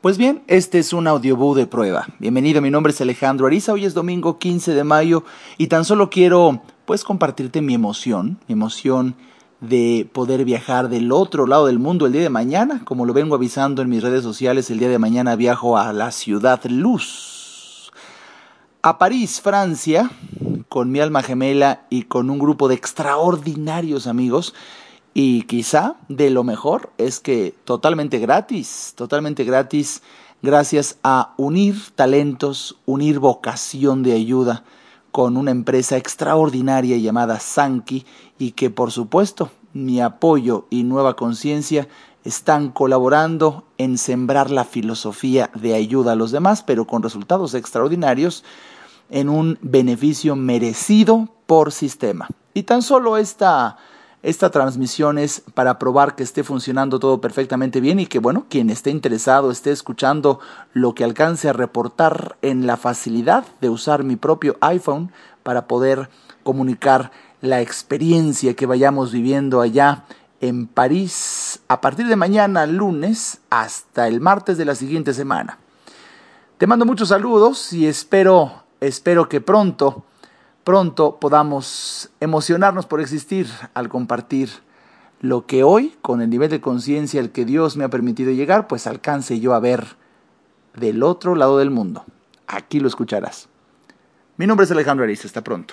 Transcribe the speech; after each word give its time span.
Pues 0.00 0.16
bien, 0.16 0.44
este 0.46 0.78
es 0.78 0.92
un 0.92 1.08
audiobook 1.08 1.56
de 1.56 1.66
prueba. 1.66 2.06
Bienvenido, 2.20 2.62
mi 2.62 2.70
nombre 2.70 2.92
es 2.92 3.00
Alejandro 3.00 3.48
Ariza, 3.48 3.72
hoy 3.72 3.84
es 3.84 3.94
domingo 3.94 4.38
15 4.38 4.72
de 4.72 4.84
mayo 4.84 5.24
y 5.56 5.66
tan 5.66 5.84
solo 5.84 6.08
quiero 6.08 6.62
pues 6.84 7.02
compartirte 7.02 7.62
mi 7.62 7.74
emoción, 7.74 8.38
mi 8.46 8.52
emoción 8.52 9.16
de 9.60 10.08
poder 10.12 10.44
viajar 10.44 10.88
del 10.88 11.10
otro 11.10 11.48
lado 11.48 11.66
del 11.66 11.80
mundo 11.80 12.06
el 12.06 12.12
día 12.12 12.22
de 12.22 12.30
mañana, 12.30 12.82
como 12.84 13.06
lo 13.06 13.12
vengo 13.12 13.34
avisando 13.34 13.82
en 13.82 13.88
mis 13.88 14.04
redes 14.04 14.22
sociales, 14.22 14.70
el 14.70 14.78
día 14.78 14.88
de 14.88 15.00
mañana 15.00 15.34
viajo 15.34 15.76
a 15.76 15.92
la 15.92 16.12
ciudad 16.12 16.64
Luz, 16.66 17.90
a 18.82 18.98
París, 18.98 19.40
Francia, 19.40 20.12
con 20.68 20.92
mi 20.92 21.00
alma 21.00 21.24
gemela 21.24 21.86
y 21.90 22.04
con 22.04 22.30
un 22.30 22.38
grupo 22.38 22.68
de 22.68 22.76
extraordinarios 22.76 24.06
amigos 24.06 24.54
y 25.14 25.42
quizá 25.42 25.96
de 26.08 26.30
lo 26.30 26.44
mejor 26.44 26.90
es 26.98 27.20
que 27.20 27.54
totalmente 27.64 28.18
gratis, 28.18 28.92
totalmente 28.96 29.44
gratis, 29.44 30.02
gracias 30.42 30.98
a 31.02 31.34
unir 31.36 31.76
talentos, 31.94 32.76
unir 32.86 33.18
vocación 33.18 34.02
de 34.02 34.12
ayuda 34.12 34.64
con 35.10 35.36
una 35.36 35.50
empresa 35.50 35.96
extraordinaria 35.96 36.96
llamada 36.98 37.40
Sanki 37.40 38.04
y 38.38 38.52
que 38.52 38.70
por 38.70 38.92
supuesto 38.92 39.50
mi 39.72 40.00
apoyo 40.00 40.66
y 40.70 40.84
nueva 40.84 41.16
conciencia 41.16 41.88
están 42.24 42.70
colaborando 42.70 43.64
en 43.78 43.96
sembrar 43.96 44.50
la 44.50 44.64
filosofía 44.64 45.50
de 45.54 45.74
ayuda 45.74 46.12
a 46.12 46.16
los 46.16 46.30
demás, 46.30 46.62
pero 46.62 46.86
con 46.86 47.02
resultados 47.02 47.54
extraordinarios 47.54 48.44
en 49.10 49.28
un 49.28 49.58
beneficio 49.62 50.36
merecido 50.36 51.28
por 51.46 51.72
sistema. 51.72 52.28
Y 52.54 52.64
tan 52.64 52.82
solo 52.82 53.16
esta 53.16 53.78
esta 54.22 54.50
transmisión 54.50 55.16
es 55.16 55.42
para 55.54 55.78
probar 55.78 56.16
que 56.16 56.24
esté 56.24 56.42
funcionando 56.42 56.98
todo 56.98 57.20
perfectamente 57.20 57.80
bien 57.80 58.00
y 58.00 58.06
que, 58.06 58.18
bueno, 58.18 58.46
quien 58.48 58.68
esté 58.68 58.90
interesado 58.90 59.50
esté 59.50 59.70
escuchando 59.70 60.40
lo 60.72 60.94
que 60.94 61.04
alcance 61.04 61.48
a 61.48 61.52
reportar 61.52 62.36
en 62.42 62.66
la 62.66 62.76
facilidad 62.76 63.44
de 63.60 63.70
usar 63.70 64.02
mi 64.02 64.16
propio 64.16 64.56
iPhone 64.60 65.12
para 65.44 65.68
poder 65.68 66.10
comunicar 66.42 67.12
la 67.40 67.60
experiencia 67.60 68.54
que 68.54 68.66
vayamos 68.66 69.12
viviendo 69.12 69.60
allá 69.60 70.04
en 70.40 70.66
París 70.66 71.60
a 71.68 71.80
partir 71.80 72.06
de 72.06 72.16
mañana 72.16 72.66
lunes 72.66 73.40
hasta 73.50 74.08
el 74.08 74.20
martes 74.20 74.58
de 74.58 74.64
la 74.64 74.74
siguiente 74.74 75.14
semana. 75.14 75.58
Te 76.58 76.66
mando 76.66 76.84
muchos 76.84 77.10
saludos 77.10 77.72
y 77.72 77.86
espero, 77.86 78.64
espero 78.80 79.28
que 79.28 79.40
pronto 79.40 80.04
pronto 80.68 81.18
podamos 81.18 82.10
emocionarnos 82.20 82.84
por 82.84 83.00
existir 83.00 83.46
al 83.72 83.88
compartir 83.88 84.50
lo 85.22 85.46
que 85.46 85.62
hoy, 85.62 85.96
con 86.02 86.20
el 86.20 86.28
nivel 86.28 86.50
de 86.50 86.60
conciencia 86.60 87.22
al 87.22 87.30
que 87.30 87.46
Dios 87.46 87.78
me 87.78 87.84
ha 87.84 87.88
permitido 87.88 88.32
llegar, 88.32 88.66
pues 88.66 88.86
alcance 88.86 89.40
yo 89.40 89.54
a 89.54 89.60
ver 89.60 89.96
del 90.74 91.02
otro 91.02 91.36
lado 91.36 91.56
del 91.56 91.70
mundo. 91.70 92.04
Aquí 92.46 92.80
lo 92.80 92.88
escucharás. 92.88 93.48
Mi 94.36 94.46
nombre 94.46 94.64
es 94.64 94.70
Alejandro 94.70 95.04
Ariza, 95.04 95.26
hasta 95.26 95.42
pronto. 95.42 95.72